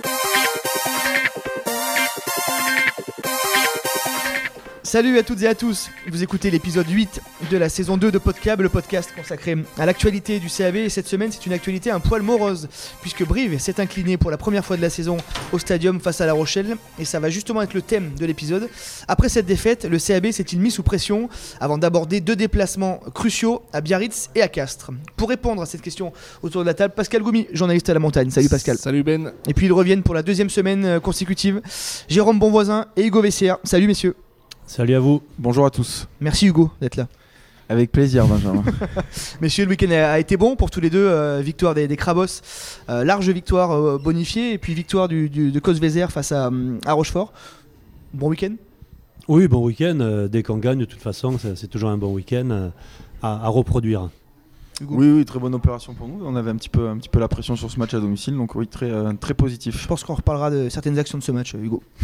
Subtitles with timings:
[0.00, 0.41] Bye.
[4.92, 8.18] Salut à toutes et à tous, vous écoutez l'épisode 8 de la saison 2 de
[8.18, 11.98] Podcab, le podcast consacré à l'actualité du CAB et cette semaine c'est une actualité un
[11.98, 12.68] poil morose
[13.00, 15.16] puisque Brive s'est incliné pour la première fois de la saison
[15.52, 18.68] au stadium face à La Rochelle et ça va justement être le thème de l'épisode.
[19.08, 23.80] Après cette défaite, le CAB s'est-il mis sous pression avant d'aborder deux déplacements cruciaux à
[23.80, 24.90] Biarritz et à Castres.
[25.16, 26.12] Pour répondre à cette question
[26.42, 28.28] autour de la table, Pascal Goumi, journaliste à la montagne.
[28.28, 28.76] Salut Pascal.
[28.76, 29.32] Salut Ben.
[29.48, 31.62] Et puis ils reviennent pour la deuxième semaine euh, consécutive,
[32.08, 33.56] Jérôme Bonvoisin et Hugo Vessière.
[33.64, 34.14] Salut messieurs.
[34.72, 35.20] Salut à vous.
[35.38, 36.08] Bonjour à tous.
[36.18, 37.06] Merci Hugo d'être là.
[37.68, 38.64] Avec plaisir, Benjamin.
[39.42, 41.06] Messieurs, le week-end a été bon pour tous les deux.
[41.06, 42.40] Euh, victoire des, des Crabos,
[42.88, 46.78] euh, large victoire euh, bonifiée, et puis victoire du, du- de Cosvezer face à, hum,
[46.86, 47.34] à Rochefort.
[48.14, 48.54] Bon week-end
[49.28, 49.98] Oui, bon week-end.
[50.00, 52.68] euh, dès qu'on gagne, de toute façon, c'est toujours un bon week-end euh,
[53.22, 54.08] à, à reproduire.
[54.80, 56.24] Hugo oui, oui, très bonne opération pour nous.
[56.24, 58.34] On avait un petit peu, un petit peu la pression sur ce match à domicile,
[58.36, 59.86] donc oui, très, euh, très Je positif.
[59.86, 61.82] pense qu'on reparlera de certaines actions de ce match, Hugo.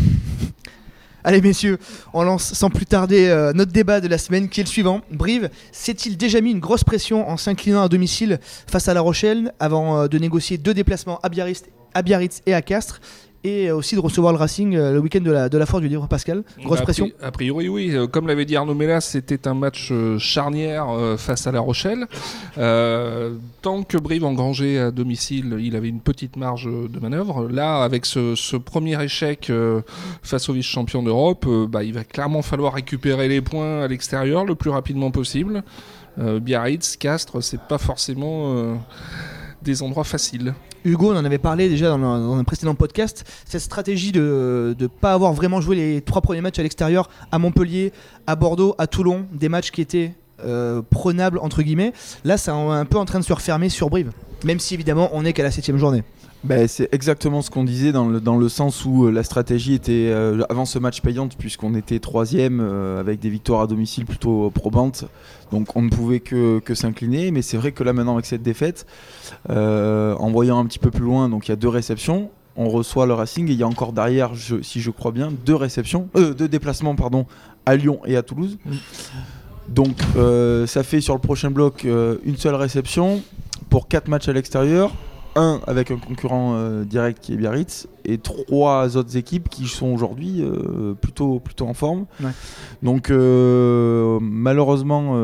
[1.24, 1.78] Allez messieurs,
[2.12, 5.00] on lance sans plus tarder euh, notre débat de la semaine qui est le suivant.
[5.10, 8.38] Brive s'est-il déjà mis une grosse pression en s'inclinant à domicile
[8.70, 12.54] face à La Rochelle avant euh, de négocier deux déplacements à Biarritz, à Biarritz et
[12.54, 13.00] à Castres?
[13.48, 15.88] Et euh, aussi de recevoir le Racing euh, le week-end de la, de la du
[15.88, 17.90] livre Pascal Grosse Bah, a pression A priori, oui.
[17.94, 22.06] Euh, Comme l'avait dit Arnaud Mélas, c'était un match charnière face à La Rochelle.
[22.56, 27.48] Euh, tant que Brive engrangeait à domicile, il avait une petite marge de manœuvre.
[27.48, 29.52] Là, avec ce, ce premier échec
[30.22, 34.54] face au vice-champion d'Europe, bah, il va clairement falloir récupérer les points à l'extérieur le
[34.54, 35.62] plus rapidement possible.
[36.20, 38.74] Euh, Biarritz, Castres, c'est pas forcément euh,
[39.62, 40.54] des endroits faciles.
[40.84, 45.12] Hugo, on en avait parlé déjà dans, un précédent podcast, cette stratégie de ne pas
[45.12, 47.92] avoir vraiment joué les trois premiers matchs à l'extérieur, à Montpellier,
[48.26, 51.92] à Bordeaux, à Toulon, des matchs qui étaient euh, prenables entre guillemets,
[52.24, 54.12] là c'est un, un peu en train de se refermer sur Brive,
[54.44, 56.04] même si évidemment on n'est qu'à la septième journée.
[56.44, 59.74] Ben, c'est exactement ce qu'on disait dans le, dans le sens où euh, la stratégie
[59.74, 64.04] était euh, avant ce match payante, puisqu'on était troisième euh, avec des victoires à domicile
[64.06, 65.04] plutôt probantes.
[65.50, 67.32] Donc on ne pouvait que, que s'incliner.
[67.32, 68.86] Mais c'est vrai que là maintenant avec cette défaite,
[69.50, 72.30] euh, en voyant un petit peu plus loin, donc il y a deux réceptions.
[72.56, 75.32] On reçoit le Racing et il y a encore derrière, je- si je crois bien,
[75.44, 77.26] deux réceptions, deux déplacements pardon,
[77.66, 78.58] à Lyon et à Toulouse.
[78.64, 78.72] Mm.
[79.68, 79.96] Donc
[80.66, 83.22] ça fait sur le prochain bloc une seule réception
[83.70, 84.92] pour quatre matchs à l'extérieur,
[85.38, 89.86] un avec un concurrent euh, direct qui est Biarritz et trois autres équipes qui sont
[89.86, 92.06] aujourd'hui euh, plutôt, plutôt en forme.
[92.22, 92.30] Ouais.
[92.82, 95.14] Donc euh, malheureusement,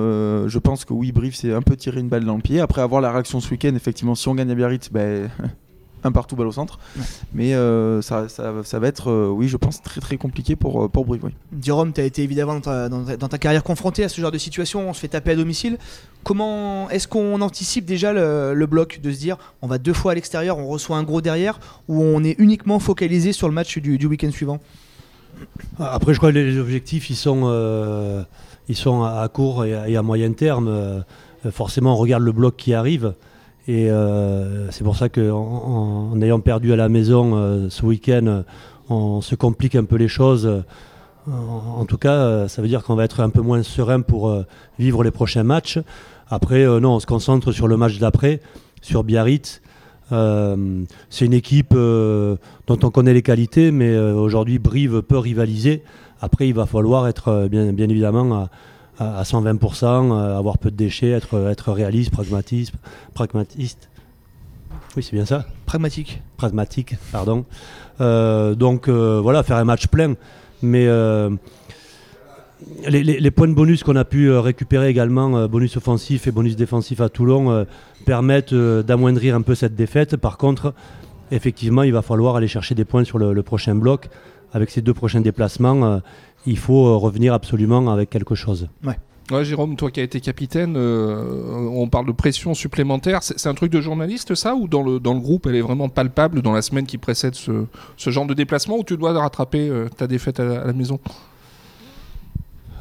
[0.46, 2.60] je pense que oui, Brive c'est un peu tiré une balle dans le pied.
[2.60, 5.30] Après avoir la réaction ce week-end, effectivement, si on gagne à Biarritz, ben,
[6.04, 6.78] un partout balle au centre.
[6.96, 7.02] Ouais.
[7.32, 10.84] Mais euh, ça, ça, ça va être, euh, oui, je pense, très très compliqué pour,
[10.84, 11.24] euh, pour Brive.
[11.24, 11.32] oui.
[11.62, 14.20] Jérôme, tu as été évidemment dans ta, dans ta- dans ta carrière confronté à ce
[14.20, 15.78] genre de situation, on se fait taper à domicile.
[16.22, 20.12] Comment est-ce qu'on anticipe déjà le, le bloc de se dire on va deux fois
[20.12, 23.78] à l'extérieur, on reçoit un gros derrière, ou on est uniquement focalisé sur le match
[23.78, 24.60] du, du week-end suivant?
[25.78, 28.22] Après, je crois que les objectifs, ils sont, euh,
[28.68, 31.02] ils sont à court et à, et à moyen terme.
[31.50, 33.12] Forcément, on regarde le bloc qui arrive.
[33.66, 38.44] Et euh, c'est pour ça qu'en en, ayant perdu à la maison euh, ce week-end,
[38.90, 40.64] on se complique un peu les choses.
[41.26, 44.36] En, tout cas, euh, ça veut dire qu'on va être un peu moins serein pour
[44.78, 45.78] vivre les prochains matchs.
[46.28, 48.40] Après, non, on se concentre sur le match d'après,
[48.82, 49.62] sur Biarritz.
[50.10, 55.82] C'est une équipe dont on connaît les qualités, mais aujourd'hui Brive peut rivaliser.
[56.20, 58.48] Après, il va falloir être bien, bien évidemment
[58.98, 62.74] à- à 120%, euh, avoir peu de déchets, être, être réaliste, pragmatiste,
[63.14, 63.88] pragmatiste.
[64.96, 66.22] Oui, c'est bien ça Pragmatique.
[66.36, 67.44] pragmatique, pardon.
[68.00, 70.14] Euh, donc euh, voilà, faire un match plein.
[70.62, 71.30] Mais euh,
[72.88, 76.56] les, les- les points de bonus qu'on a pu récupérer également, bonus offensif et bonus
[76.56, 77.66] défensif à Toulon,
[78.06, 80.16] permettent d'amoindrir un peu cette défaite.
[80.16, 80.72] Par contre,
[81.30, 84.08] effectivement, il va falloir aller chercher des points sur le, le prochain bloc.
[84.52, 86.00] Avec ces deux prochains déplacements,
[86.46, 88.68] il faut euh, revenir absolument avec quelque chose.
[88.84, 93.22] Ouais, Jérôme, toi qui as été capitaine, euh, on parle de pression supplémentaire.
[93.22, 95.88] C'est un truc de journaliste, ça Ou dans le, dans le groupe, elle est vraiment
[95.88, 97.64] palpable dans la semaine qui précède ce,
[97.96, 100.72] ce genre de déplacement Ou tu dois rattraper euh, ta défaite à la, à la
[100.74, 100.98] maison?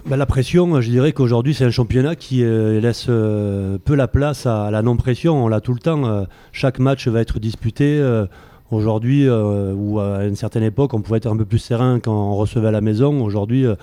[0.05, 4.09] Ben, la pression, je dirais qu'aujourd'hui, c'est un championnat qui euh, laisse euh, peu la
[4.09, 5.45] place à la non-pression.
[5.45, 6.05] On l'a tout le temps.
[6.05, 8.01] euh, chaque match va être disputé.
[8.73, 12.13] Aujourd'hui, euh, ou à une certaine époque, on pouvait être un peu plus serein quand
[12.13, 13.23] on recevait à la maison.
[13.23, 13.75] Aujourd'hui, euh,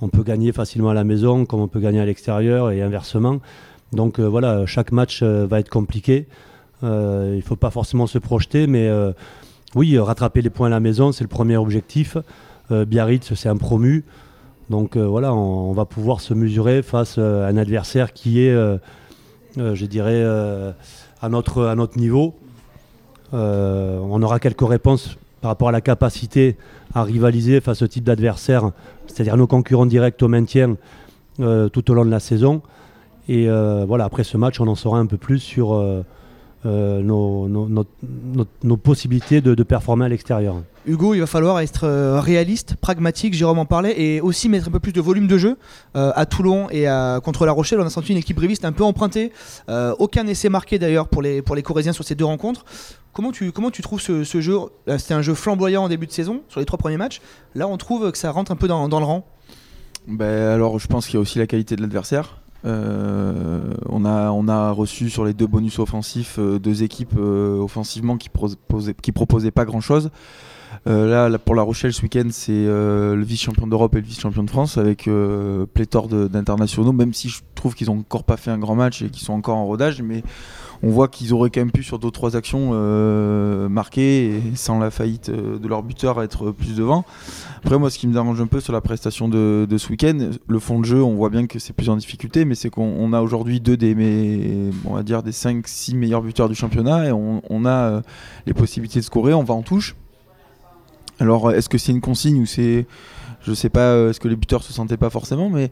[0.00, 3.40] on peut gagner facilement à la maison, comme on peut gagner à l'extérieur et inversement.
[3.92, 6.26] Donc euh, voilà, chaque match va être compliqué.
[6.82, 8.88] Il ne faut pas forcément se projeter, mais
[9.74, 12.16] oui, rattraper les points à la maison, c'est le premier objectif.
[12.70, 14.04] Biarritz, c'est un promu.
[14.70, 18.54] Donc voilà, on, va pouvoir se mesurer face à un adversaire qui est,
[19.56, 20.22] je dirais,
[21.20, 22.36] à notre niveau.
[23.34, 26.56] Euh, on aura quelques réponses par rapport à la capacité
[26.94, 28.70] à rivaliser face à ce type d'adversaire,
[29.06, 30.76] c'est-à-dire nos concurrents directs au maintien
[31.36, 32.62] tout au long de la saison.
[33.28, 35.72] Et voilà, après ce match, on en saura un peu plus sur
[36.66, 40.56] euh, nos, possibilités de, performer à l'extérieur.
[40.86, 44.70] Hugo, il va falloir être euh, réaliste, pragmatique, Jérôme en parlait, et aussi mettre un
[44.72, 45.56] peu plus de volume de jeu.
[45.94, 46.86] Euh, à Toulon et
[47.22, 49.30] contre La Rochelle, on a senti une équipe briviste un peu empruntée.
[49.98, 52.64] aucun essai marqué d'ailleurs pour les, pour les Corésiens sur ces deux rencontres.
[53.12, 53.52] Comment tu,
[53.82, 54.58] trouves ce, jeu
[54.96, 57.20] C'était un jeu flamboyant en début de saison, sur les trois premiers matchs.
[57.54, 59.26] Là, on trouve que ça rentre un peu dans, le rang.
[60.06, 62.40] Ben, alors, je pense qu'il y a aussi la qualité de l'adversaire.
[62.64, 68.28] Euh, on, a, reçu sur les deux bonus offensifs euh, deux équipes euh, offensivement qui,
[68.28, 70.10] proposaient, qui proposaient pas grand chose.
[70.86, 74.78] Là, pour La Rochelle ce week-end, c'est le vice-champion d'Europe et le vice-champion de France
[74.78, 75.08] avec
[75.74, 79.10] pléthore d'internationaux, même si je trouve qu'ils n'ont encore pas fait un grand match et
[79.10, 80.02] qu'ils sont encore en rodage.
[80.02, 80.22] Mais
[80.82, 84.90] on voit qu'ils auraient quand même pu sur deux trois actions euh, marquer sans la
[84.90, 87.04] faillite euh, de leur buteur être plus devant.
[87.64, 90.58] Après moi ce qui me dérange un peu sur la prestation de, ce week-end, le
[90.58, 93.20] fond de jeu on voit bien que c'est plus en difficulté mais c'est qu'on a
[93.20, 93.94] aujourd'hui deux des
[94.84, 98.00] on va dire des 5-6 meilleurs buteurs du championnat et on, a euh,
[98.46, 99.96] les possibilités de scorer, on va en touche.
[101.18, 102.86] Alors est-ce que c'est une consigne ou c'est
[103.40, 105.70] je sais pas est-ce que les buteurs se sentaient pas forcément mais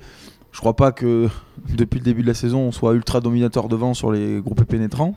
[0.56, 1.28] je crois pas que
[1.76, 5.14] depuis le début de la saison, on soit ultra dominateur devant sur les groupes pénétrants.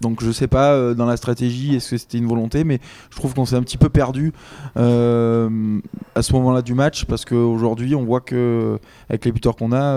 [0.00, 2.80] Donc je sais pas euh, dans la stratégie est-ce que c'était une volonté, mais
[3.10, 4.32] je trouve qu'on s'est un petit peu perdu
[4.76, 5.78] euh,
[6.16, 9.94] à ce moment-là du match parce qu'aujourd'hui on voit que avec les buteurs qu'on a,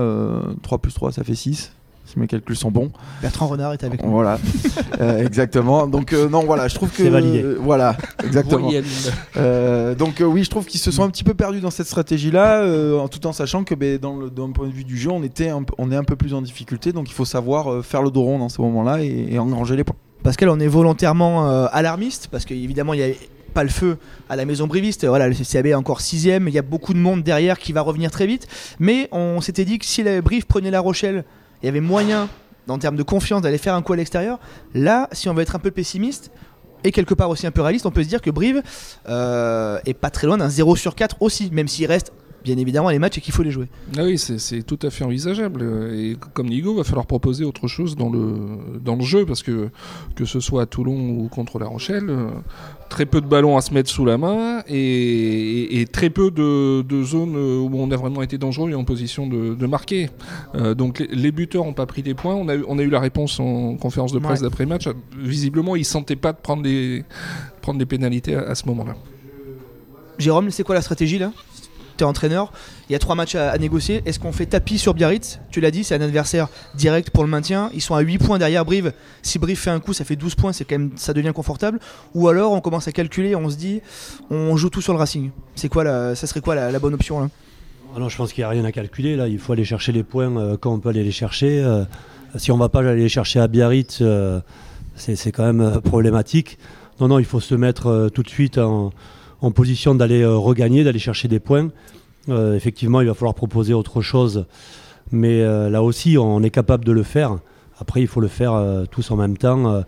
[0.61, 1.73] 3 euh, plus 3 ça fait 6
[2.05, 2.91] si mes calculs sont bons.
[3.21, 4.11] Bertrand Renard est avec nous.
[4.11, 4.39] Voilà,
[5.01, 5.87] euh, exactement.
[5.87, 7.43] Donc euh, non, voilà, je trouve que validé.
[7.59, 8.69] voilà, exactement.
[9.37, 12.63] Euh, donc oui, je trouve qu'ils se sont un petit peu perdus dans cette stratégie-là,
[13.07, 15.51] tout en sachant que ben, dans le d'un point de vue du jeu, on était,
[15.77, 16.93] on est un peu plus en difficulté.
[16.93, 19.83] Donc il faut savoir faire le dos rond dans ce moment-là et, et, engranger les
[19.83, 19.95] points.
[20.23, 23.09] Pascal, on est volontairement alarmiste parce qu'évidemment il y a
[23.55, 23.97] pas le feu
[24.29, 25.07] à la maison briviste.
[25.07, 26.47] Voilà, le CAB est encore sixième.
[26.47, 28.47] Il y a beaucoup de monde derrière qui va revenir très vite.
[28.79, 31.23] Mais on s'était dit que si la Brive prenait La Rochelle
[31.65, 32.29] il y avait moyen,
[32.67, 34.39] en termes de confiance, d'aller faire un coup à l'extérieur.
[34.75, 36.29] Là, si on veut être un peu pessimiste,
[36.83, 38.61] et quelque part aussi un peu réaliste, on peut se dire que Brive
[39.09, 42.13] euh, est pas très loin d'un 0 sur 4 aussi, même s'il reste
[42.45, 43.67] bien évidemment les matchs et qu'il faut les jouer.
[43.97, 45.63] Ah oui, c'est tout à fait envisageable.
[45.93, 49.69] Et comme Nigo, va falloir proposer autre chose dans le, dans le jeu, parce que
[50.15, 52.29] que ce soit à Toulon ou contre La Rochelle, euh,
[52.89, 57.03] très peu de ballons à se mettre sous la main et, très peu de, de,
[57.03, 60.09] zones où on a vraiment été dangereux et en position de, marquer.
[60.53, 62.35] Euh, donc les, buteurs n'ont pas pris des points.
[62.35, 64.87] On a, on a eu la réponse en conférence de presse d'après-match.
[65.17, 67.03] Visiblement, ils ne sentaient pas de prendre des,
[67.61, 68.95] prendre des pénalités à ce moment-là.
[70.17, 71.31] Jérôme, c'est quoi la stratégie là?
[71.97, 72.51] Tu es entraîneur,
[72.89, 74.01] il y a trois matchs à, négocier.
[74.05, 75.39] Est-ce qu'on fait tapis sur Biarritz?
[75.51, 77.69] Tu l'as dit, c'est un adversaire direct pour le maintien.
[77.73, 78.93] Ils sont à 8 points derrière Brive.
[79.21, 81.79] Si Brive fait un coup, ça fait 12 points, c'est quand même, ça devient confortable.
[82.13, 83.81] Ou alors on commence à calculer, on se dit,
[84.29, 85.31] on joue tout sur le Racing.
[85.55, 87.29] C'est quoi ça serait quoi la, bonne option là?
[87.95, 89.15] Ah Je pense qu'il n'y a rien à calculer.
[89.15, 91.63] Là, il faut aller chercher les points euh, quand on peut aller les chercher.
[91.63, 91.85] Euh,
[92.35, 94.41] si on ne va pas aller les chercher à Biarritz, euh,
[94.95, 96.57] c'est quand même problématique.
[96.99, 98.91] Non, non, il faut se mettre tout de suite en
[99.45, 101.69] en position d'aller euh, regagner, d'aller chercher des points.
[102.29, 104.45] Euh, effectivement, il va falloir proposer autre chose,
[105.11, 107.37] mais euh, là aussi, on est capable de le faire.
[107.79, 108.53] Après, il faut le faire
[108.89, 109.83] tous en même temps.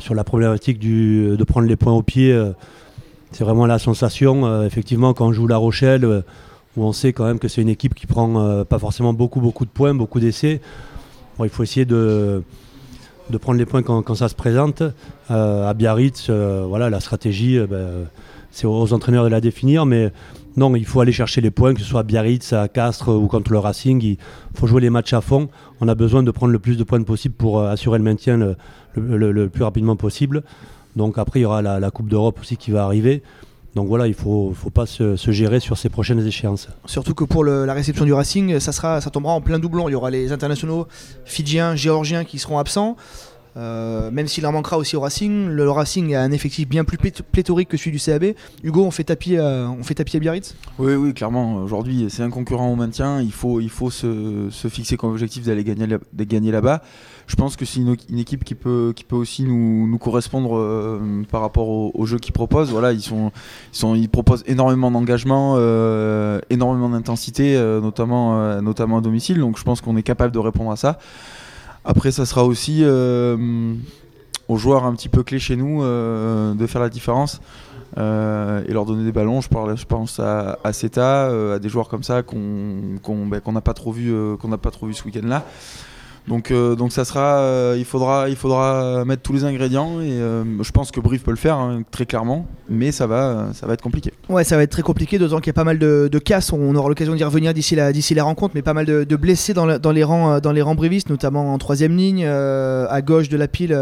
[0.00, 2.30] sur la problématique du, de prendre les points au pied,
[3.30, 4.62] c'est vraiment la sensation.
[4.66, 7.94] effectivement, quand on joue La Rochelle, où on sait quand même que c'est une équipe
[7.94, 10.60] qui prend pas forcément beaucoup, beaucoup de points, beaucoup d'essais.
[11.42, 12.42] il faut essayer de,
[13.30, 14.82] de prendre les points quand, ça se présente.
[15.30, 18.08] à Biarritz, voilà, la stratégie, ben,
[18.52, 20.12] c'est aux entraîneurs de la définir, mais
[20.56, 23.26] non, il faut aller chercher les points, que ce soit à Biarritz, à Castres ou
[23.26, 24.02] contre le Racing.
[24.02, 24.18] Il
[24.54, 25.48] faut jouer les matchs à fond.
[25.80, 28.54] On a besoin de prendre le plus de points possible pour euh, assurer le maintien
[28.94, 30.42] le, plus rapidement possible.
[30.94, 33.22] Donc après, il y aura la, Coupe d'Europe aussi qui va arriver.
[33.74, 36.68] Donc voilà, il ne faut, faut, pas se, gérer sur ces prochaines échéances.
[36.84, 39.88] Surtout que pour la réception du Racing, ça, sera, ça tombera en plein doublon.
[39.88, 40.86] Il y aura les internationaux
[41.24, 42.96] fidjiens, géorgiens qui seront absents.
[43.56, 46.96] Euh, même s'il en manquera aussi au Racing, le Racing a un effectif bien plus
[46.96, 48.34] pléthorique que celui du CAB.
[48.62, 50.54] Hugo, on fait tapis, à, on fait tapis à Biarritz?
[50.78, 51.56] Oui, oui, clairement.
[51.56, 53.20] Aujourd'hui, c'est un concurrent au maintien.
[53.20, 56.82] Il faut, il faut se, fixer comme objectif d'aller gagner, gagner là-bas.
[57.26, 61.40] Je pense que c'est une, équipe qui peut, qui peut aussi nous, correspondre euh, par
[61.42, 62.70] rapport au, jeu qu'ils proposent.
[62.70, 63.32] Voilà, ils, sont,
[63.72, 69.38] ils, sont, ils proposent énormément d'engagement, euh, énormément d'intensité, notamment, notamment à domicile.
[69.38, 70.98] Donc je pense qu'on est capable de répondre à ça.
[71.84, 73.74] Après, ça sera aussi euh,
[74.48, 77.40] aux joueurs un petit peu clés chez nous euh, de faire la différence
[77.98, 79.40] euh, et leur donner des ballons.
[79.40, 79.48] Je,
[79.84, 84.48] pense à, à CETA, à des joueurs comme ça qu'on ben, n'a pas trop qu'on
[84.48, 85.44] n'a pas trop vu ce week-end-là.
[86.28, 90.12] Donc, euh, donc ça sera, euh, il, faudra, il faudra mettre tous les ingrédients et
[90.12, 93.66] euh, je pense que Brive peut le faire hein, très clairement, mais ça va, ça
[93.66, 94.12] va être compliqué.
[94.28, 96.52] Ouais, ça va être très compliqué, d'autant qu'il y a pas mal de, de casses.
[96.52, 99.52] On aura l'occasion d'y revenir d'ici la, d'ici la rencontre, mais pas mal de, blessés
[99.52, 102.24] dans, le- dans les rangs, dans les rangs brivistes, notamment en troisième ligne.
[102.24, 103.72] à gauche de la pile,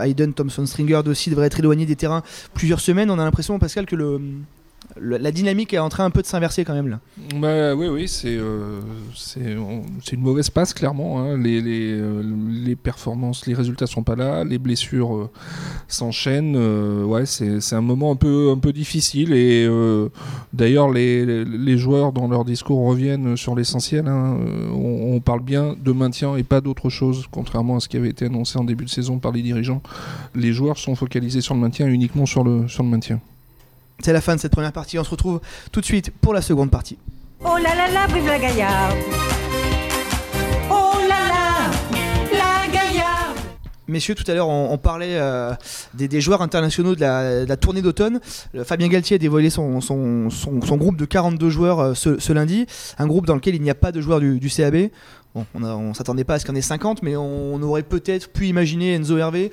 [0.00, 2.22] Hayden Thompson Stringer aussi devrait être éloigné des terrains
[2.54, 3.10] plusieurs semaines.
[3.10, 4.20] On a l'impression, Pascal, que le,
[5.00, 7.00] la dynamique est en train un peu de s'inverser quand même là.
[7.36, 8.80] Bah, oui, oui, c'est euh,
[10.12, 11.20] une mauvaise passe, clairement.
[11.20, 11.38] hein.
[11.38, 15.30] Les, les, euh, les performances, les résultats sont pas là, les blessures euh,
[15.88, 16.56] s'enchaînent.
[17.04, 19.32] ouais, c'est un moment un peu, un peu difficile.
[19.32, 19.68] Et
[20.52, 24.08] d'ailleurs, les, les joueurs, dans leur discours, reviennent sur l'essentiel.
[24.08, 24.36] hein.
[24.72, 28.24] On, parle bien de maintien et pas d'autre chose, contrairement à ce qui avait été
[28.24, 29.82] annoncé en début de saison par les dirigeants.
[30.34, 33.20] Les joueurs sont focalisés sur le maintien uniquement sur le, sur le maintien.
[34.02, 34.98] C'est la fin de cette première partie.
[34.98, 35.40] On se retrouve
[35.72, 36.98] tout de suite pour la seconde partie.
[37.44, 38.96] Oh là là là, vive la Gaillarde
[40.70, 41.70] Oh là là,
[42.32, 43.36] la Gaillarde
[43.88, 45.52] Messieurs, tout à l'heure, on, on parlait euh,
[45.94, 48.20] des, des joueurs internationaux de la, de la tournée d'automne.
[48.64, 52.32] Fabien Galtier a dévoilé son, son, son- son groupe de 42 joueurs euh, ce, ce
[52.32, 52.66] lundi.
[52.98, 54.90] Un groupe dans lequel il n'y a pas de joueurs du, du CAB.
[55.34, 57.62] Bon, on ne s'attendait pas à ce qu'il y en ait 50, mais on, on
[57.62, 59.50] aurait peut-être pu imaginer Enzo Hervé.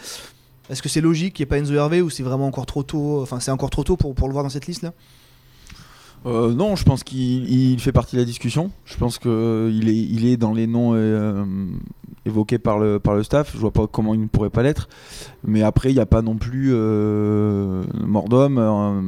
[0.69, 2.83] Est-ce que c'est logique qu'il n'y ait pas Enzo Hervé ou c'est vraiment encore trop
[2.83, 4.91] tôt Enfin, c'est encore trop tôt pour, pour le voir dans cette liste-là
[6.25, 8.71] Euh, non, je pense qu'il il fait partie de la discussion.
[8.85, 11.45] Je pense qu'il est, il est dans les noms euh,
[12.25, 13.51] évoqués par le, par le staff.
[13.53, 14.89] Je vois pas comment il ne pourrait pas l'être.
[15.45, 18.57] Mais après, il n'y a pas non plus euh, Mordom.
[18.57, 19.01] Euh,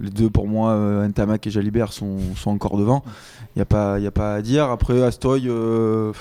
[0.00, 3.04] les deux, pour moi, euh, Ntamak et Jalibert, sont, sont encore devant.
[3.54, 4.64] Il n'y a, pas- a pas à dire.
[4.70, 6.12] Après, Astoy, euh,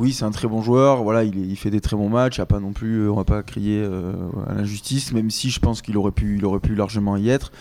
[0.00, 1.04] oui, c'est un très bon joueur.
[1.04, 2.40] Voilà, il, fait des très bons matchs.
[2.40, 4.14] A pas non plus, on va pas crier euh,
[4.48, 7.52] à l'injustice, même si je pense qu'il aurait pu, il aurait pu largement y être.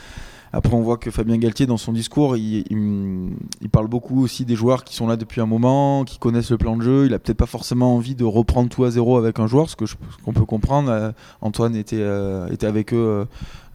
[0.51, 3.35] Après, on voit que Fabien Galtier, dans son discours, il,
[3.71, 6.75] parle beaucoup aussi des joueurs qui sont là depuis un moment, qui connaissent le plan
[6.75, 7.05] de jeu.
[7.05, 9.75] Il a peut-être pas forcément envie de reprendre tout à zéro avec un joueur, ce
[9.75, 9.85] que
[10.25, 10.89] qu'on peut comprendre.
[10.89, 13.27] Euh, Antoine était, euh, était avec eux,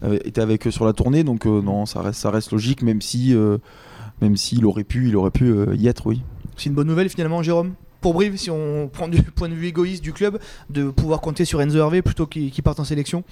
[0.03, 2.81] euh, était avec eux sur la tournée, donc euh, non, ça reste, ça reste logique,
[2.81, 3.57] même si, euh,
[4.21, 6.23] même s'il aurait pu, il aurait pu euh, y être, oui.
[6.57, 7.73] C'est une bonne nouvelle finalement, Jérôme?
[8.05, 10.37] Pour Brive, si on prend du point de vue égoïste du club,
[10.69, 13.23] de pouvoir compter sur Enzo Hervé plutôt qu'il parte en sélection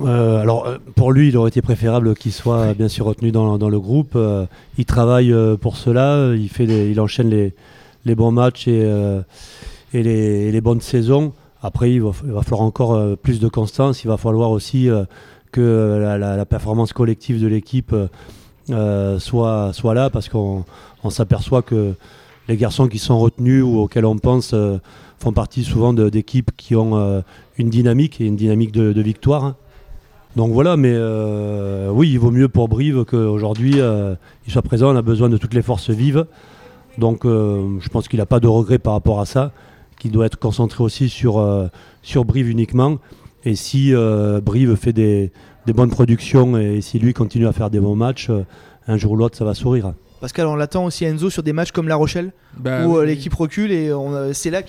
[0.00, 3.58] Euh, alors, euh, pour lui, il aurait été préférable qu'il soit bien sûr retenu dans,
[3.58, 4.12] dans le groupe.
[4.14, 4.46] Euh,
[4.78, 7.52] il travaille pour cela, il, fait des- il enchaîne les,
[8.04, 9.22] les bons matchs et, euh,
[9.92, 11.32] et les, et les bonnes saisons.
[11.62, 14.04] Après, il va, il va falloir encore plus de constance.
[14.04, 14.88] Il va falloir aussi
[15.50, 17.92] que la, la- la performance collective de l'équipe
[18.68, 20.64] soit, soit là parce qu'on
[21.02, 21.94] on s'aperçoit que
[22.48, 24.78] les garçons qui sont retenus ou auxquels on pense euh,
[25.18, 27.20] font partie souvent d'équipes qui ont euh,
[27.58, 29.54] une dynamique et une dynamique de, victoire.
[30.36, 34.92] Donc voilà, mais euh, oui, il vaut mieux pour Brive qu'aujourd'hui il soit présent.
[34.92, 36.26] On a besoin de toutes les forces vives.
[36.98, 39.52] Donc je pense qu'il n'a pas de regret par rapport à ça,
[39.98, 41.70] qu'il doit être concentré aussi sur,
[42.26, 42.98] Brive uniquement.
[43.44, 43.94] Et si
[44.42, 45.32] Brive fait des,
[45.68, 48.30] bonnes productions et si lui continue à faire des bons matchs,
[48.86, 49.94] un jour ou l'autre, ça va sourire.
[50.20, 53.00] Pascal, on l'attend aussi à Enzo sur des matchs comme La Rochelle, Bah, où euh,
[53.02, 53.06] oui.
[53.08, 54.62] l'équipe recule et euh, c'est là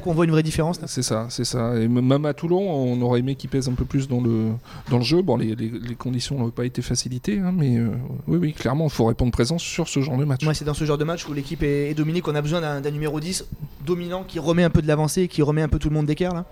[0.00, 0.78] qu'on voit une vraie différence.
[0.86, 1.74] C'est ça, c'est ça.
[1.76, 4.50] Et même à Toulon, on aurait aimé qu'il pèse un peu plus dans le,
[4.90, 5.20] dans le jeu.
[5.22, 7.88] Bon, les, les- les conditions n'ont pas été facilitées, hein, mais euh,
[8.28, 10.42] oui, oui, clairement, il faut répondre présent sur ce genre de match.
[10.54, 12.80] C'est dans ce genre de match où l'équipe est, est dominée qu'on a besoin d'un
[12.80, 13.46] d'un numéro 10
[13.84, 16.44] dominant qui remet un peu de l'avancée, qui remet un peu tout le monde d'écart.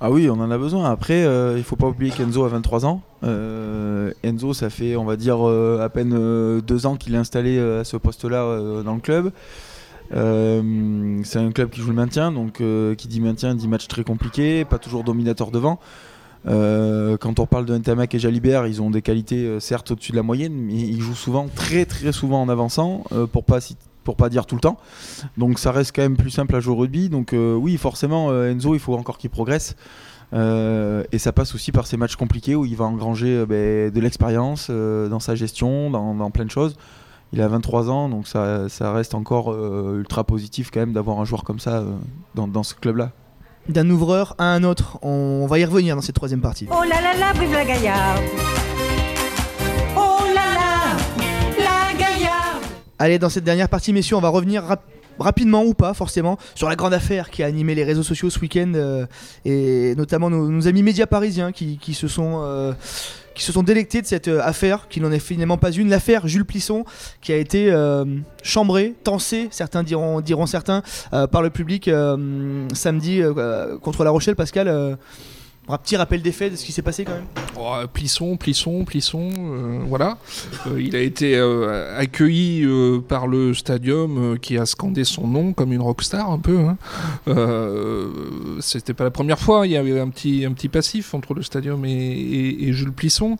[0.00, 0.90] Ah oui, on en a besoin.
[0.90, 3.00] Après, euh, il faut pas oublier qu'Enzo a 23 ans.
[3.24, 7.18] Euh, Enzo, ça fait, on va dire, euh, à peine euh, deux ans qu'il est
[7.18, 9.32] installé à ce poste-là dans le club.
[10.10, 12.62] C'est un club qui joue le maintien, donc
[12.96, 15.80] qui dit maintien dit match très compliqué, pas toujours dominateur devant.
[16.44, 20.22] Quand on parle de Ntamak et Jalibert, ils ont des qualités certes au-dessus de la
[20.22, 24.30] moyenne, mais ils jouent souvent, très très souvent en avançant, pour pas cit- pour pas
[24.30, 24.78] dire tout le temps.
[25.36, 27.10] Donc ça reste quand même plus simple à jouer au rugby.
[27.10, 29.76] Donc euh, oui, forcément, euh, Enzo, il faut encore qu'il progresse.
[30.32, 33.90] Euh, et ça passe aussi par ces matchs compliqués où il va engranger euh, ben,
[33.90, 36.76] de l'expérience euh, dans sa gestion, dans, dans plein de choses.
[37.32, 41.20] Il a 23 ans, donc ça, ça reste encore euh, ultra positif quand même d'avoir
[41.20, 41.92] un joueur comme ça euh,
[42.34, 43.10] dans, dans ce club-là.
[43.68, 46.68] D'un ouvreur à un autre, on va y revenir dans cette troisième partie.
[46.70, 48.22] Oh là là là, la Gaillarde
[52.98, 54.84] Allez, dans cette dernière partie, messieurs, on va revenir rap-
[55.18, 58.38] rapidement ou pas, forcément, sur la grande affaire qui a animé les réseaux sociaux ce
[58.40, 59.06] week-end, euh,
[59.44, 62.42] et notamment nos, amis médias parisiens qui, qui se sont.
[62.44, 62.72] euh,
[63.34, 66.26] qui se sont délectés de cette euh, affaire, qui n'en est finalement pas une, l'affaire
[66.26, 66.86] Jules Plisson,
[67.20, 67.70] qui a été
[68.42, 71.90] chambrée, tensée, certains diront, diront certains, par le public
[72.72, 73.20] samedi
[73.82, 74.36] contre La Rochelle.
[74.36, 74.96] Pascal,
[75.68, 77.26] Un petit rappel des faits de ce qui s'est passé quand même.
[77.58, 80.16] Oh, plisson, plisson, plisson, euh, voilà.
[80.68, 82.64] Euh, il a été euh, accueilli
[83.08, 86.58] par le stadium qui a scandé son nom comme une rockstar un peu.
[86.58, 86.76] Hein.
[88.60, 91.42] C'était pas la première fois, il y avait un petit, un petit passif entre le
[91.42, 93.36] stadium et, Jules Plisson.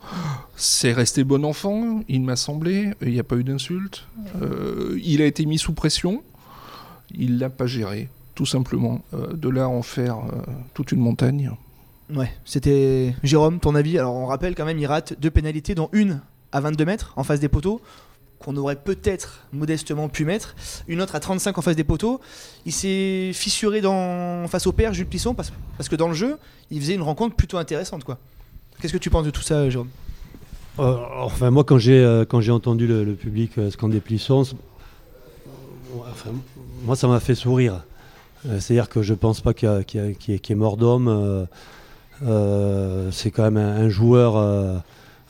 [0.57, 4.05] C'est resté bon enfant, il m'a semblé, il n'y a pas eu d'insulte.
[5.01, 6.23] Il a été mis sous pression,
[7.15, 9.01] il l'a pas géré, tout simplement.
[9.13, 10.17] De là en faire
[10.73, 11.51] toute une montagne.
[12.13, 13.97] Ouais, c'était Jérôme, ton avis?
[13.97, 16.21] Alors on rappelle quand même, il rate deux pénalités, dont une
[16.51, 17.81] à 22 mètres en face des poteaux,
[18.39, 20.55] qu'on aurait peut-être modestement pu mettre.
[20.87, 22.21] Une autre à 35 en face des poteaux.
[22.65, 24.47] Il s'est fissuré dans...
[24.47, 25.51] face au père, Jules Plisson, parce...
[25.89, 26.37] que dans le jeu,
[26.71, 28.03] il faisait une rencontre plutôt intéressante.
[28.03, 28.17] quoi.
[28.81, 29.89] Qu'est-ce que tu penses de tout ça, Jérôme?
[30.79, 34.43] Euh, enfin, moi, quand j'ai euh, quand j'ai entendu le, public euh, scander Plisson,
[36.85, 37.83] moi, ça m'a fait sourire.
[38.45, 41.47] Euh, C'est-à-dire que je pense pas qu'il y, a- qu'il ait mort d'homme.
[42.25, 44.77] Euh, c'est quand même un, joueur euh,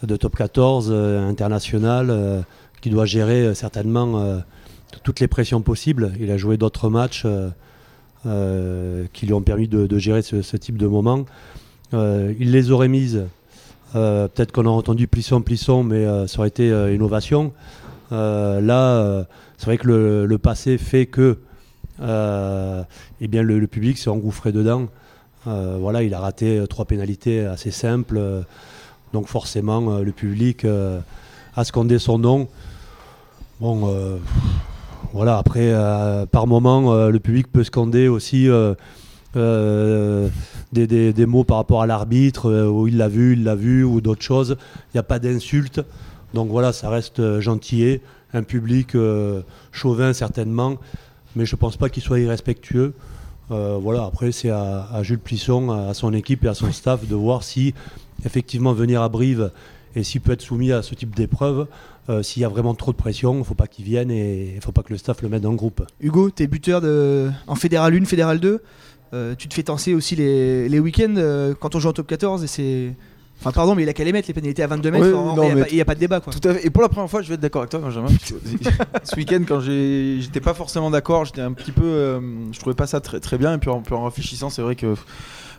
[0.04, 2.46] de top 14 euh, international
[2.82, 4.42] qui doit gérer certainement
[5.04, 6.14] toutes les pressions possibles.
[6.20, 7.26] Il a joué d'autres matchs
[8.24, 11.26] qui lui ont permis de, gérer ce, type de moment.
[11.94, 13.24] Il les aurait mises.
[13.94, 17.52] Peut-être qu'on a entendu plisson, plisson, mais ça aurait été une ovation.
[18.12, 19.26] Euh, là,
[19.58, 21.40] c'est vrai que le, passé fait que
[22.00, 24.88] eh bien, le, le public s'est engouffré dedans.
[25.48, 28.18] Euh, voilà, il a raté euh, trois pénalités assez simples.
[28.18, 28.42] euh,
[29.14, 30.66] donc forcément, le public
[31.56, 32.50] a scandé son nom.
[33.62, 33.90] Bon,
[35.14, 35.74] voilà, après,
[36.30, 38.50] par moment, le public peut scander aussi
[39.34, 44.24] des, mots par rapport à l'arbitre, où il l'a vu, il l'a vu, ou d'autres
[44.24, 44.58] choses.
[44.88, 45.82] Il n'y a pas d'insulte.
[46.34, 48.02] Donc voilà, ça reste gentillet.
[48.34, 48.90] Un public
[49.72, 50.76] chauvin, certainement.
[51.38, 52.94] Mais je ne pense pas qu'il soit irrespectueux.
[53.52, 57.08] Euh, voilà, après, c'est à, à Jules Plisson, à son équipe et à son staff
[57.08, 57.74] de voir si,
[58.26, 59.52] effectivement, venir à Brive
[59.96, 61.68] et s'il peut être soumis à ce type d'épreuve,
[62.10, 64.50] euh, s'il y a vraiment trop de pression, il ne faut pas qu'il vienne et
[64.52, 65.86] il ne faut pas que le staff le mette dans le groupe.
[66.02, 67.30] Hugo, t'es buteur de...
[67.48, 68.62] en Fédéral 1, Fédéral 2.
[69.14, 71.16] Euh, tu te fais tenser aussi les, les week-ends
[71.60, 72.96] quand on joue en top 14 et c'est.
[73.40, 75.06] Enfin, pardon, mais il a qu'à les mettre, les pénalités à 22 mètres.
[75.06, 76.34] Il non, n'y a, pas- y a pas de débat quoi.
[76.34, 76.66] Tout à fait.
[76.66, 78.08] Et pour la première fois, je vais être d'accord avec toi, Benjamin.
[79.04, 82.20] ce week-end, quand j'étais pas forcément d'accord, j'étais un petit peu, euh,
[82.52, 83.54] je trouvais pas ça très très bien.
[83.54, 84.96] Et puis en, puis en réfléchissant, c'est vrai que,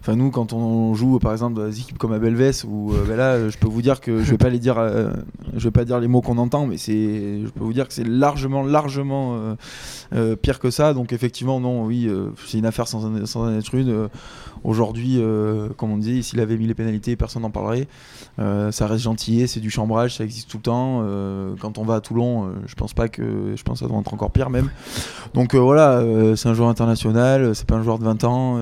[0.00, 3.16] enfin nous, quand on joue par exemple dans des équipes comme à Belvès, euh, ben
[3.16, 5.12] là, je peux vous dire que je vais pas les dire, euh,
[5.54, 7.94] je vais pas dire les mots qu'on entend, mais c'est, je peux vous dire que
[7.94, 9.38] c'est largement, largement
[10.14, 10.94] euh, pire que ça.
[10.94, 12.11] Donc effectivement, non, oui,
[12.46, 14.08] c'est une affaire sans, sans en être une.
[14.64, 15.20] Aujourd'hui,
[15.76, 17.87] comme on disait, s'il avait mis les pénalités, personne n'en parlerait.
[18.38, 21.04] Ça reste gentillet, c'est du chambrage, ça existe tout le temps.
[21.61, 24.14] Quand on va à Toulon, je pense pas que, je pense que ça doit être
[24.14, 24.70] encore pire même.
[25.34, 26.02] Donc voilà,
[26.37, 28.58] c'est un joueur international, c'est pas un joueur de 20 ans.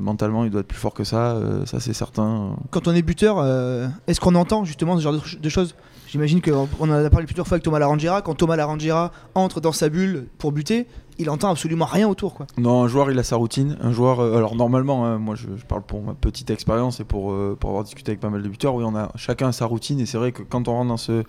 [0.00, 2.56] mentalement, il doit être plus fort que ça, euh, ça c'est certain.
[2.70, 5.74] Quand on est buteur, euh, est-ce qu'on entend justement ce genre de, de choses?
[6.08, 8.20] J'imagine qu'on en a parlé plusieurs fois avec Thomas Larangera.
[8.20, 10.88] Quand Thomas Larangera entre dans sa bulle pour buter,
[11.18, 12.46] il entend absolument rien autour quoi.
[12.58, 13.76] Non, un joueur, il a sa routine.
[13.80, 17.04] Un joueur, euh, alors normalement, hein, moi je, je parle pour ma petite expérience et
[17.04, 19.52] pour, euh, pour avoir discuté avec pas mal de buteurs, oui, on a chacun a
[19.52, 21.22] sa routine et c'est vrai que quand on rentre dans ce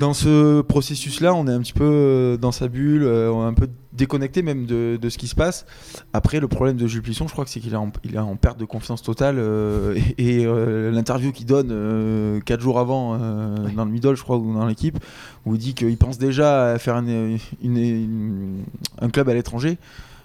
[0.00, 3.48] dans ce processus-là, on est un petit peu euh, dans sa bulle, euh, on est
[3.48, 5.66] un peu déconnecté même de, de ce qui se passe.
[6.14, 8.18] Après, le problème de Jules Plisson, je crois que c'est qu'il est, en- il est
[8.18, 9.36] en perte de confiance totale.
[9.38, 14.22] euh, et et, euh, l'interview qu'il donne 4 jours avant euh, dans le middle, je
[14.22, 14.98] crois, ou dans l'équipe,
[15.44, 18.62] où il dit qu'il pense déjà à faire une- une- une-
[19.00, 19.76] un club à l'étranger.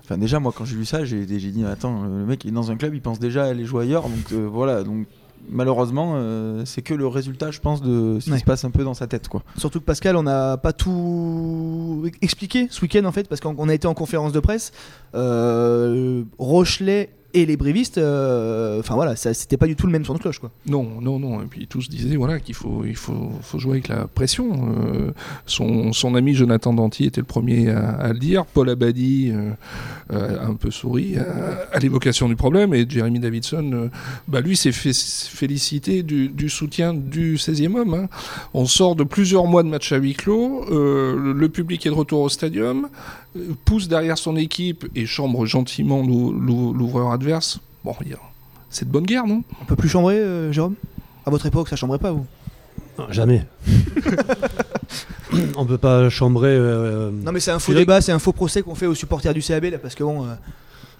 [0.03, 2.71] Enfin, déjà, moi, quand j'ai lu ça, j'ai dit Attends, le mec il est dans
[2.71, 4.03] un club, il pense déjà à aller jouer ailleurs.
[4.03, 5.07] Donc euh, voilà, donc
[5.49, 8.39] malheureusement, euh, c'est que le résultat, je pense, de ce qui Ouais.
[8.39, 9.27] se passe un peu dans sa tête.
[9.27, 9.43] quoi.
[9.57, 13.69] Surtout que Pascal, on n'a pas tout expliqué ce week-end en fait, parce qu'on on
[13.69, 14.71] a été en conférence de presse.
[15.15, 20.13] Euh, Rochelet et les brévistes, euh, enfin voilà, c'était pas du tout le même son
[20.13, 20.51] de cloche quoi.
[20.67, 21.41] Non, non, non.
[21.41, 24.69] Et puis tous disaient voilà, qu'il faut, il faut, jouer avec la pression.
[24.69, 25.11] Euh,
[25.45, 28.45] son, son ami Jonathan Danty était le premier à, le dire.
[28.45, 29.51] Paul Abadi euh,
[30.09, 32.73] un peu souri à, l'évocation du problème.
[32.73, 33.89] Et Jeremy Davidson,
[34.29, 37.93] bah, lui, s'est fait féliciter du, soutien du 16e homme.
[37.95, 38.07] hein.
[38.53, 40.65] On sort de plusieurs mois de match à huis clos.
[40.69, 42.87] le public est de retour au stadium.
[43.65, 47.59] Pousse derrière son équipe et chambre gentiment l'ou- l'ou- l'ouvreur adverse.
[47.83, 47.93] Bon,
[48.69, 49.43] c'est de bonne guerre, non?
[49.61, 50.75] On peut plus chambrer, euh, Jérôme?
[51.25, 52.25] À votre époque, ça chambrait pas vous?
[52.97, 53.45] Non, jamais.
[55.57, 56.49] on peut pas chambrer.
[56.51, 59.33] euh, Non mais c'est un faux débat, c'est un faux procès qu'on fait aux supporters
[59.33, 60.23] du CAB là, parce que bon.
[60.25, 60.33] euh,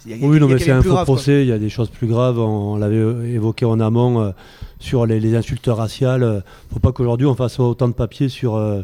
[0.05, 1.05] y a- il y a- Oui, non, il y a mais c'est un faux grave,
[1.05, 1.43] procès.
[1.43, 2.39] Il y a des choses plus graves.
[2.39, 4.31] On, on l'avait évoqué en amont euh,
[4.79, 6.43] sur les, les insultes raciales.
[6.73, 8.81] Faut pas qu'aujourd'hui on fasse autant de papiers sur euh,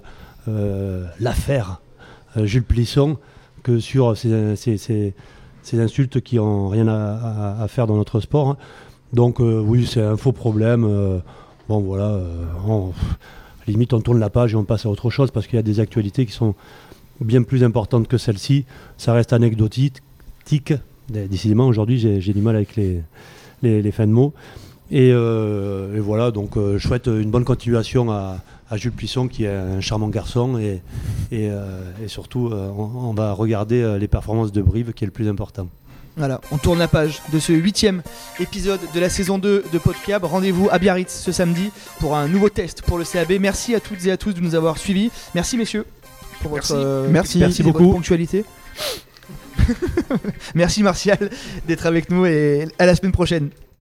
[0.47, 1.81] euh, l'affaire
[2.37, 3.17] euh, Jules Plisson
[3.63, 5.13] que sur ces, ces-
[5.73, 8.49] insultes qui ont rien à, faire dans notre sport.
[8.49, 8.57] hein.
[9.13, 10.85] Donc euh, oui, c'est un faux problème.
[10.85, 11.19] euh,
[11.69, 12.45] bon voilà, euh,
[13.67, 15.63] limite on tourne la page et on passe à autre chose parce qu'il y a
[15.63, 16.55] des actualités qui sont
[17.19, 18.65] bien plus importantes que celle-ci.
[18.97, 19.97] Ça reste anecdotique.
[21.09, 23.01] Décidément, aujourd'hui, j'ai du mal avec les,
[23.63, 24.33] les fins de mots.
[24.91, 29.27] Et, euh, et voilà, donc euh, je souhaite une bonne continuation à, à Jules Plisson,
[29.29, 30.57] qui est un charmant garçon.
[30.59, 30.81] Et,
[31.31, 35.07] et, euh, et surtout, euh, on, on va regarder les performances de Brive, qui est
[35.07, 35.67] le plus important.
[36.17, 38.01] Voilà, on tourne la page de ce huitième
[38.41, 40.25] épisode de la saison 2 de Podcab.
[40.25, 41.69] Rendez-vous à Biarritz ce samedi
[42.01, 43.31] pour un nouveau test pour le CAB.
[43.39, 45.09] Merci à toutes et à tous de nous avoir suivis.
[45.33, 45.85] Merci messieurs
[46.41, 47.41] pour votre Merci.
[47.41, 48.43] euh, votre ponctualité.
[50.55, 51.29] Merci Martial
[51.65, 53.49] d'être avec nous et à la semaine prochaine.